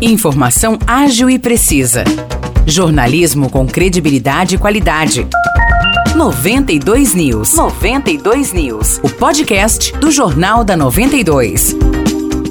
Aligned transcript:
Informação 0.00 0.76
ágil 0.86 1.30
e 1.30 1.38
precisa. 1.38 2.04
Jornalismo 2.66 3.48
com 3.48 3.66
credibilidade 3.66 4.56
e 4.56 4.58
qualidade. 4.58 5.26
92 6.16 7.14
News. 7.14 7.54
92 7.54 8.52
News. 8.52 8.98
O 9.02 9.08
podcast 9.08 9.96
do 9.98 10.10
Jornal 10.10 10.64
da 10.64 10.76
92. 10.76 11.76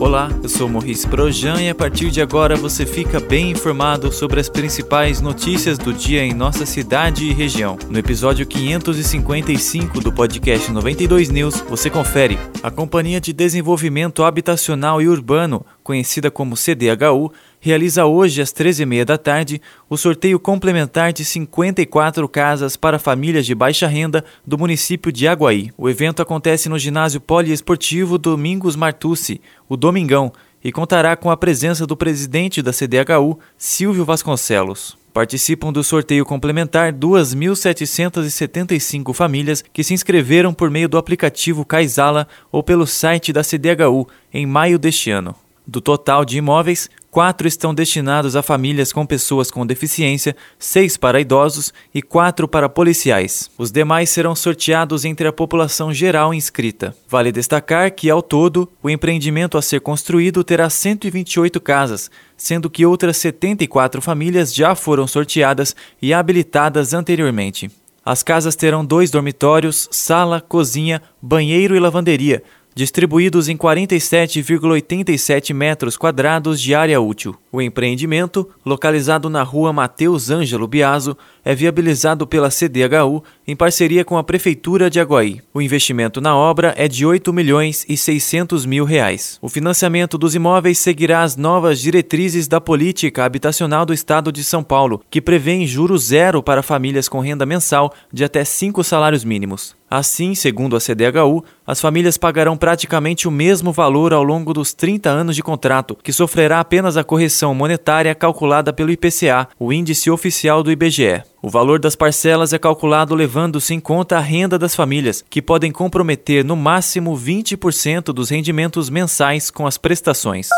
Olá, 0.03 0.29
eu 0.43 0.49
sou 0.49 0.67
Maurice 0.67 1.07
Projan 1.07 1.61
e 1.61 1.69
a 1.69 1.75
partir 1.75 2.11
de 2.11 2.21
agora 2.21 2.57
você 2.57 2.85
fica 2.85 3.21
bem 3.21 3.51
informado 3.51 4.11
sobre 4.11 4.37
as 4.37 4.49
principais 4.49 5.21
notícias 5.21 5.77
do 5.77 5.93
dia 5.93 6.25
em 6.25 6.33
nossa 6.33 6.65
cidade 6.65 7.23
e 7.23 7.31
região. 7.31 7.77
No 7.89 7.97
episódio 7.97 8.45
555 8.45 10.01
do 10.01 10.11
podcast 10.11 10.69
92 10.69 11.29
News, 11.29 11.63
você 11.69 11.89
confere. 11.89 12.37
A 12.61 12.69
Companhia 12.69 13.21
de 13.21 13.31
Desenvolvimento 13.31 14.25
Habitacional 14.25 15.01
e 15.01 15.07
Urbano, 15.07 15.65
conhecida 15.83 16.31
como 16.31 16.55
CDHU, 16.55 17.31
realiza 17.59 18.05
hoje 18.05 18.41
às 18.41 18.53
13h30 18.53 19.05
da 19.05 19.17
tarde 19.17 19.61
o 19.89 19.97
sorteio 19.97 20.39
complementar 20.39 21.11
de 21.13 21.25
54 21.25 22.27
casas 22.29 22.75
para 22.75 22.97
famílias 22.97 23.45
de 23.45 23.53
baixa 23.53 23.87
renda 23.87 24.23
do 24.45 24.57
município 24.57 25.11
de 25.11 25.27
Aguaí. 25.27 25.71
O 25.77 25.89
evento 25.89 26.21
acontece 26.21 26.69
no 26.69 26.79
ginásio 26.79 27.21
poliesportivo 27.21 28.17
Domingos 28.17 28.75
Martucci, 28.75 29.41
o 29.67 29.77
Domingão, 29.77 30.31
e 30.63 30.71
contará 30.71 31.17
com 31.17 31.29
a 31.29 31.35
presença 31.35 31.85
do 31.85 31.97
presidente 31.97 32.61
da 32.61 32.71
CDHU, 32.71 33.37
Silvio 33.57 34.05
Vasconcelos. 34.05 34.95
Participam 35.13 35.71
do 35.71 35.83
sorteio 35.83 36.25
complementar 36.25 36.93
2.775 36.93 39.13
famílias 39.13 39.63
que 39.71 39.83
se 39.83 39.93
inscreveram 39.93 40.51
por 40.53 40.71
meio 40.71 40.89
do 40.89 40.97
aplicativo 40.97 41.63
Kaisala 41.63 42.27
ou 42.51 42.63
pelo 42.63 42.87
site 42.87 43.31
da 43.31 43.43
CDHU 43.43 44.07
em 44.33 44.47
maio 44.47 44.79
deste 44.79 45.11
ano. 45.11 45.35
Do 45.65 45.79
total 45.79 46.25
de 46.25 46.37
imóveis, 46.37 46.89
quatro 47.09 47.47
estão 47.47 47.73
destinados 47.73 48.35
a 48.35 48.43
famílias 48.43 48.91
com 48.91 49.05
pessoas 49.05 49.49
com 49.49 49.65
deficiência, 49.65 50.35
seis 50.59 50.97
para 50.97 51.21
idosos 51.21 51.73
e 51.93 52.01
quatro 52.01 52.49
para 52.49 52.67
policiais. 52.67 53.49
Os 53.57 53.71
demais 53.71 54.09
serão 54.09 54.35
sorteados 54.35 55.05
entre 55.05 55.25
a 55.25 55.31
população 55.31 55.93
geral 55.93 56.33
inscrita. 56.33 56.93
Vale 57.07 57.31
destacar 57.31 57.91
que, 57.91 58.09
ao 58.09 58.21
todo, 58.21 58.69
o 58.83 58.89
empreendimento 58.89 59.57
a 59.57 59.61
ser 59.61 59.79
construído 59.79 60.43
terá 60.43 60.69
128 60.69 61.61
casas, 61.61 62.11
sendo 62.35 62.69
que 62.69 62.85
outras 62.85 63.15
74 63.17 64.01
famílias 64.01 64.53
já 64.53 64.75
foram 64.75 65.07
sorteadas 65.07 65.73
e 66.01 66.13
habilitadas 66.13 66.93
anteriormente. 66.93 67.71
As 68.05 68.21
casas 68.21 68.53
terão 68.53 68.83
dois 68.83 69.09
dormitórios, 69.09 69.87
sala, 69.89 70.41
cozinha, 70.41 71.01
banheiro 71.21 71.73
e 71.73 71.79
lavanderia 71.79 72.43
distribuídos 72.75 73.47
em 73.49 73.57
47,87 73.57 75.53
metros 75.53 75.95
quadrados 75.95 76.61
de 76.61 76.75
área 76.75 76.99
útil. 76.99 77.35
O 77.51 77.61
empreendimento, 77.61 78.49
localizado 78.65 79.29
na 79.29 79.43
rua 79.43 79.71
Mateus 79.71 80.29
Ângelo 80.29 80.67
Biaso, 80.67 81.17
é 81.45 81.55
viabilizado 81.55 82.27
pela 82.27 82.49
CDHU 82.49 83.23
em 83.47 83.55
parceria 83.55 84.03
com 84.03 84.17
a 84.17 84.23
Prefeitura 84.23 84.89
de 84.89 84.99
Aguaí. 84.99 85.41
O 85.53 85.61
investimento 85.61 86.19
na 86.19 86.35
obra 86.35 86.73
é 86.77 86.87
de 86.87 87.05
8 87.05 87.31
milhões 87.31 87.85
e 87.87 87.95
600 87.95 88.65
mil 88.65 88.85
reais. 88.85 89.37
O 89.41 89.49
financiamento 89.49 90.17
dos 90.17 90.35
imóveis 90.35 90.79
seguirá 90.79 91.21
as 91.23 91.37
novas 91.37 91.79
diretrizes 91.79 92.47
da 92.47 92.59
política 92.59 93.23
habitacional 93.23 93.85
do 93.85 93.93
Estado 93.93 94.31
de 94.31 94.43
São 94.43 94.63
Paulo, 94.63 95.01
que 95.09 95.21
prevê 95.21 95.53
juros 95.67 96.05
zero 96.05 96.41
para 96.41 96.63
famílias 96.63 97.07
com 97.07 97.19
renda 97.19 97.45
mensal 97.45 97.93
de 98.11 98.23
até 98.23 98.43
cinco 98.43 98.83
salários 98.83 99.23
mínimos. 99.23 99.75
Assim, 99.95 100.33
segundo 100.33 100.75
a 100.75 100.79
CDHU, 100.79 101.43
as 101.67 101.79
famílias 101.79 102.17
pagarão 102.17 102.57
praticamente 102.57 103.27
o 103.27 103.31
mesmo 103.31 103.71
valor 103.71 104.11
ao 104.11 104.23
longo 104.23 104.51
dos 104.51 104.73
30 104.73 105.07
anos 105.07 105.35
de 105.35 105.43
contrato, 105.43 105.95
que 106.01 106.11
sofrerá 106.11 106.59
apenas 106.59 106.97
a 106.97 107.03
correção 107.03 107.53
monetária 107.53 108.15
calculada 108.15 108.73
pelo 108.73 108.89
IPCA, 108.89 109.47
o 109.59 109.71
índice 109.71 110.09
oficial 110.09 110.63
do 110.63 110.71
IBGE. 110.71 111.21
O 111.43 111.47
valor 111.47 111.79
das 111.79 111.95
parcelas 111.95 112.53
é 112.53 112.57
calculado 112.57 113.13
levando-se 113.13 113.75
em 113.75 113.79
conta 113.79 114.17
a 114.17 114.19
renda 114.19 114.57
das 114.57 114.73
famílias, 114.73 115.23
que 115.29 115.43
podem 115.43 115.71
comprometer 115.71 116.43
no 116.43 116.55
máximo 116.55 117.15
20% 117.15 118.05
dos 118.05 118.31
rendimentos 118.31 118.89
mensais 118.89 119.51
com 119.51 119.67
as 119.67 119.77
prestações. 119.77 120.49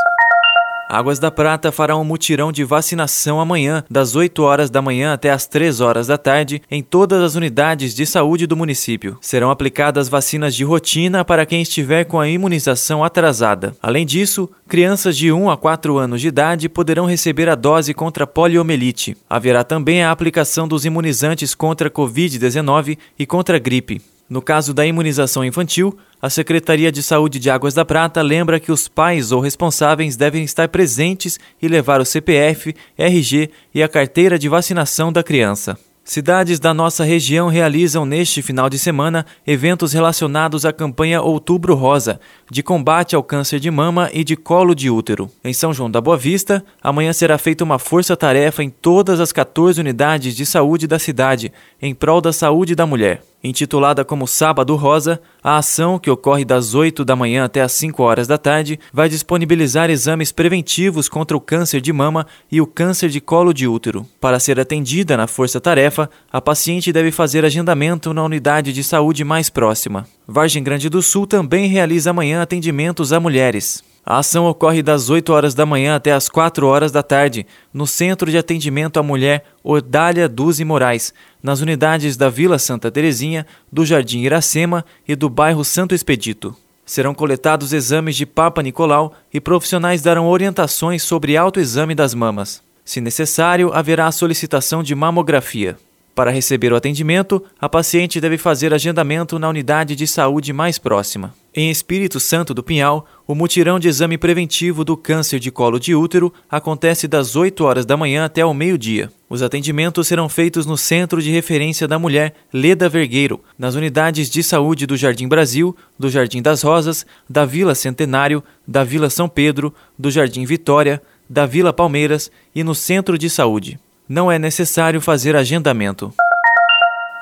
Águas 0.87 1.17
da 1.17 1.31
Prata 1.31 1.71
fará 1.71 1.97
um 1.97 2.03
mutirão 2.03 2.51
de 2.51 2.63
vacinação 2.63 3.39
amanhã, 3.39 3.83
das 3.89 4.15
8 4.15 4.43
horas 4.43 4.69
da 4.69 4.81
manhã 4.81 5.13
até 5.13 5.31
as 5.31 5.47
3 5.47 5.81
horas 5.81 6.07
da 6.07 6.17
tarde, 6.17 6.61
em 6.69 6.83
todas 6.83 7.23
as 7.23 7.35
unidades 7.35 7.95
de 7.95 8.05
saúde 8.05 8.45
do 8.45 8.55
município. 8.55 9.17
Serão 9.19 9.49
aplicadas 9.49 10.07
vacinas 10.07 10.55
de 10.55 10.63
rotina 10.63 11.25
para 11.25 11.45
quem 11.45 11.61
estiver 11.61 12.05
com 12.05 12.19
a 12.19 12.29
imunização 12.29 13.03
atrasada. 13.03 13.75
Além 13.81 14.05
disso, 14.05 14.47
crianças 14.67 15.17
de 15.17 15.31
1 15.31 15.49
a 15.49 15.57
4 15.57 15.97
anos 15.97 16.21
de 16.21 16.27
idade 16.27 16.69
poderão 16.69 17.05
receber 17.05 17.49
a 17.49 17.55
dose 17.55 17.93
contra 17.93 18.27
poliomielite. 18.27 19.17
Haverá 19.27 19.63
também 19.63 20.03
a 20.03 20.11
aplicação 20.11 20.67
dos 20.67 20.85
imunizantes 20.85 21.55
contra 21.55 21.89
Covid-19 21.89 22.97
e 23.17 23.25
contra 23.25 23.57
gripe. 23.57 24.01
No 24.27 24.41
caso 24.41 24.73
da 24.73 24.85
imunização 24.85 25.45
infantil, 25.45 25.95
a 26.19 26.31
Secretaria 26.31 26.91
de 26.91 27.03
Saúde 27.03 27.37
de 27.37 27.49
Águas 27.49 27.75
da 27.75 27.85
Prata 27.85 28.23
lembra 28.23 28.59
que 28.59 28.71
os 28.71 28.87
pais 28.87 29.31
ou 29.31 29.39
responsáveis 29.39 30.15
devem 30.15 30.43
estar 30.43 30.67
presentes 30.67 31.39
e 31.61 31.67
levar 31.67 32.01
o 32.01 32.05
CPF, 32.05 32.75
RG 32.97 33.51
e 33.73 33.83
a 33.83 33.87
carteira 33.87 34.39
de 34.39 34.49
vacinação 34.49 35.11
da 35.11 35.21
criança. 35.21 35.77
Cidades 36.03 36.59
da 36.59 36.71
nossa 36.71 37.03
região 37.03 37.47
realizam 37.47 38.05
neste 38.05 38.41
final 38.43 38.69
de 38.69 38.77
semana 38.77 39.25
eventos 39.45 39.91
relacionados 39.91 40.63
à 40.63 40.71
campanha 40.71 41.19
Outubro 41.19 41.73
Rosa, 41.73 42.19
de 42.49 42.61
combate 42.61 43.15
ao 43.15 43.23
câncer 43.23 43.59
de 43.59 43.71
mama 43.71 44.09
e 44.13 44.23
de 44.23 44.35
colo 44.35 44.75
de 44.75 44.87
útero. 44.87 45.29
Em 45.43 45.51
São 45.51 45.73
João 45.73 45.89
da 45.89 45.99
Boa 45.99 46.15
Vista, 46.15 46.63
amanhã 46.81 47.11
será 47.11 47.39
feita 47.39 47.63
uma 47.63 47.79
força-tarefa 47.79 48.63
em 48.63 48.69
todas 48.69 49.19
as 49.19 49.31
14 49.31 49.79
unidades 49.81 50.35
de 50.35 50.45
saúde 50.45 50.85
da 50.85 50.99
cidade, 50.99 51.51
em 51.81 51.95
prol 51.95 52.21
da 52.21 52.31
saúde 52.31 52.75
da 52.75 52.85
mulher. 52.85 53.23
Intitulada 53.45 54.03
como 54.03 54.25
Sábado 54.25 54.75
Rosa, 54.75 55.21
a 55.43 55.57
ação, 55.57 55.99
que 55.99 56.09
ocorre 56.09 56.43
das 56.43 56.73
8 56.73 57.05
da 57.05 57.15
manhã 57.15 57.45
até 57.45 57.61
as 57.61 57.73
5 57.73 58.01
horas 58.01 58.25
da 58.25 58.39
tarde, 58.39 58.79
vai 58.91 59.07
disponibilizar 59.07 59.91
exames 59.91 60.31
preventivos 60.31 61.07
contra 61.07 61.37
o 61.37 61.39
câncer 61.39 61.79
de 61.79 61.93
mama 61.93 62.25
e 62.51 62.59
o 62.59 62.65
câncer 62.65 63.07
de 63.07 63.21
colo 63.21 63.53
de 63.53 63.67
útero. 63.67 64.03
Para 64.19 64.39
ser 64.39 64.59
atendida 64.59 65.15
na 65.15 65.27
força-tarefa, 65.27 66.09
a 66.33 66.41
paciente 66.41 66.91
deve 66.91 67.11
fazer 67.11 67.45
agendamento 67.45 68.15
na 68.15 68.23
unidade 68.23 68.73
de 68.73 68.83
saúde 68.83 69.23
mais 69.23 69.47
próxima. 69.47 70.07
Vargem 70.27 70.63
Grande 70.63 70.89
do 70.89 71.03
Sul 71.03 71.27
também 71.27 71.67
realiza 71.67 72.09
amanhã 72.09 72.41
atendimentos 72.41 73.13
a 73.13 73.19
mulheres. 73.19 73.83
A 74.05 74.19
ação 74.19 74.45
ocorre 74.45 74.83
das 74.83 75.09
8 75.09 75.33
horas 75.33 75.55
da 75.55 75.65
manhã 75.65 75.95
até 75.95 76.11
as 76.11 76.29
4 76.29 76.67
horas 76.67 76.91
da 76.91 77.01
tarde, 77.01 77.47
no 77.73 77.87
Centro 77.87 78.29
de 78.29 78.37
Atendimento 78.37 78.99
à 78.99 79.03
Mulher 79.03 79.45
Ordália 79.63 80.29
Duzi 80.29 80.63
Moraes, 80.63 81.11
nas 81.41 81.59
unidades 81.59 82.15
da 82.15 82.29
Vila 82.29 82.59
Santa 82.59 82.91
Terezinha, 82.91 83.47
do 83.71 83.83
Jardim 83.83 84.19
Iracema 84.19 84.85
e 85.07 85.15
do 85.15 85.27
bairro 85.27 85.65
Santo 85.65 85.95
Expedito. 85.95 86.55
Serão 86.85 87.15
coletados 87.15 87.73
exames 87.73 88.15
de 88.15 88.27
Papa 88.27 88.61
Nicolau 88.61 89.11
e 89.33 89.41
profissionais 89.41 90.03
darão 90.03 90.27
orientações 90.27 91.01
sobre 91.01 91.35
autoexame 91.35 91.95
das 91.95 92.13
mamas. 92.13 92.61
Se 92.85 93.01
necessário, 93.01 93.73
haverá 93.73 94.05
a 94.05 94.11
solicitação 94.11 94.83
de 94.83 94.93
mamografia. 94.93 95.77
Para 96.13 96.29
receber 96.29 96.71
o 96.71 96.75
atendimento, 96.75 97.43
a 97.59 97.67
paciente 97.67 98.21
deve 98.21 98.37
fazer 98.37 98.71
agendamento 98.71 99.39
na 99.39 99.49
unidade 99.49 99.95
de 99.95 100.05
saúde 100.05 100.53
mais 100.53 100.77
próxima. 100.77 101.33
Em 101.57 101.71
Espírito 101.71 102.19
Santo 102.19 102.53
do 102.53 102.61
Pinhal, 102.61 103.07
o 103.25 103.33
mutirão 103.33 103.79
de 103.79 103.87
exame 103.87 104.17
preventivo 104.17 104.83
do 104.83 104.97
câncer 104.97 105.39
de 105.39 105.49
colo 105.49 105.79
de 105.79 105.95
útero 105.95 106.33
acontece 106.51 107.07
das 107.07 107.37
8 107.37 107.63
horas 107.63 107.85
da 107.85 107.95
manhã 107.95 108.25
até 108.25 108.45
o 108.45 108.53
meio-dia. 108.53 109.09
Os 109.29 109.41
atendimentos 109.41 110.05
serão 110.05 110.27
feitos 110.27 110.65
no 110.65 110.77
Centro 110.77 111.21
de 111.21 111.31
Referência 111.31 111.87
da 111.87 111.97
Mulher 111.97 112.33
Leda 112.51 112.89
Vergueiro, 112.89 113.39
nas 113.57 113.73
unidades 113.73 114.29
de 114.29 114.43
saúde 114.43 114.85
do 114.85 114.97
Jardim 114.97 115.29
Brasil, 115.29 115.73
do 115.97 116.09
Jardim 116.09 116.41
das 116.41 116.61
Rosas, 116.61 117.05
da 117.29 117.45
Vila 117.45 117.73
Centenário, 117.73 118.43
da 118.67 118.83
Vila 118.83 119.09
São 119.09 119.29
Pedro, 119.29 119.73
do 119.97 120.11
Jardim 120.11 120.43
Vitória, 120.43 121.01
da 121.29 121.45
Vila 121.45 121.71
Palmeiras 121.71 122.29
e 122.53 122.65
no 122.65 122.75
Centro 122.75 123.17
de 123.17 123.29
Saúde 123.29 123.79
não 124.07 124.31
é 124.31 124.37
necessário 124.37 125.01
fazer 125.01 125.35
agendamento. 125.35 126.13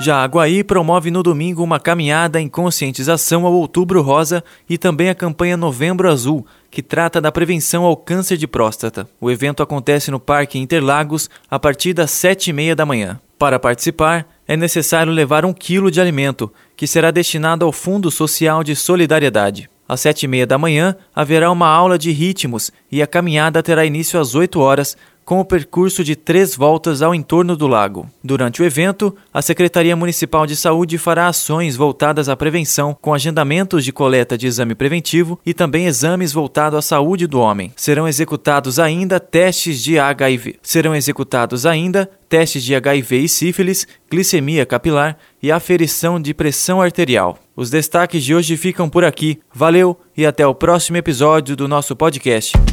Já 0.04 0.22
Aguaí 0.22 0.66
promove 0.66 1.10
no 1.10 1.24
domingo 1.24 1.64
uma 1.64 1.80
caminhada 1.80 2.38
em 2.38 2.50
conscientização 2.50 3.46
ao 3.46 3.54
Outubro 3.54 4.02
Rosa 4.02 4.44
e 4.70 4.78
também 4.78 5.08
a 5.08 5.16
campanha 5.16 5.56
Novembro 5.56 6.12
Azul, 6.12 6.46
que 6.70 6.84
trata 6.84 7.22
da 7.22 7.32
prevenção 7.32 7.86
ao 7.86 7.96
câncer 7.96 8.36
de 8.36 8.46
próstata. 8.46 9.08
O 9.22 9.32
evento 9.32 9.64
acontece 9.64 10.12
no 10.12 10.20
Parque 10.20 10.60
Interlagos 10.60 11.30
a 11.50 11.58
partir 11.58 11.94
das 11.94 12.12
sete 12.12 12.50
e 12.50 12.54
meia 12.54 12.76
da 12.76 12.86
manhã. 12.86 13.18
Para 13.40 13.58
participar, 13.58 14.28
é 14.46 14.58
necessário 14.58 15.14
levar 15.14 15.46
um 15.46 15.54
quilo 15.54 15.90
de 15.90 16.02
alimento, 16.02 16.52
que 16.76 16.86
será 16.86 17.10
destinado 17.10 17.64
ao 17.64 17.72
Fundo 17.72 18.12
Social 18.12 18.62
de 18.62 18.76
Solidariedade. 18.76 19.70
Às 19.88 20.02
sete 20.02 20.24
e 20.24 20.28
meia 20.28 20.48
da 20.48 20.58
manhã, 20.58 20.98
haverá 21.16 21.50
uma 21.50 21.68
aula 21.68 21.98
de 21.98 22.12
ritmos 22.12 22.72
e 22.92 23.02
a 23.02 23.08
caminhada 23.08 23.64
terá 23.64 23.86
início 23.86 24.20
às 24.20 24.36
8 24.36 24.60
horas, 24.60 24.98
com 25.26 25.40
o 25.40 25.46
percurso 25.46 26.04
de 26.04 26.16
três 26.16 26.56
voltas 26.56 27.02
ao 27.02 27.14
entorno 27.14 27.56
do 27.56 27.68
lago. 27.68 28.10
Durante 28.24 28.62
o 28.62 28.66
evento, 28.66 29.16
a 29.34 29.42
Secretaria 29.42 29.96
Municipal 29.96 30.46
de 30.46 30.56
Saúde 30.56 30.98
fará 30.98 31.28
ações 31.28 31.76
voltadas 31.76 32.30
à 32.30 32.36
prevenção, 32.36 32.98
com 33.02 33.14
agendamentos 33.14 33.84
de 33.84 33.92
coleta 33.92 34.38
de 34.38 34.48
exame 34.48 34.76
preventivo 34.76 35.40
e 35.46 35.54
também 35.54 35.86
exames 35.86 36.34
voltados 36.34 36.80
à 36.80 36.82
saúde 36.82 37.28
do 37.28 37.40
homem. 37.40 37.72
Serão 37.76 38.08
executados 38.08 38.80
ainda 38.80 39.20
testes 39.20 39.82
de 39.82 40.00
HIV. 40.00 40.58
Serão 40.62 40.96
executados 40.96 41.66
ainda 41.66 42.10
testes 42.28 42.64
de 42.64 42.74
HIV 42.74 43.20
e 43.20 43.30
sífilis, 43.30 43.88
glicemia 44.10 44.66
capilar 44.66 45.18
e 45.42 45.52
aferição 45.52 46.20
de 46.20 46.34
pressão 46.34 46.82
arterial. 46.82 47.38
Os 47.56 47.70
destaques 47.70 48.24
de 48.24 48.34
hoje 48.34 48.58
ficam 48.58 48.90
por 48.90 49.04
aqui. 49.04 49.40
Valeu 49.54 50.00
e 50.18 50.26
até 50.26 50.46
o 50.46 50.56
próximo 50.56 50.98
episódio 50.98 51.56
do 51.56 51.68
nosso 51.68 51.96
podcast. 51.96 52.73